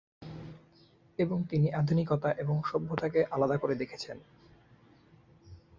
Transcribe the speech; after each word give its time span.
এবং 1.19 1.37
তিনি 1.49 1.67
আধুনিকতা 1.71 2.29
এবং 2.33 2.55
সভ্যতাকে 2.65 3.19
আলাদা 3.31 3.57
করে 3.57 3.75
দেখেছেন। 3.75 4.17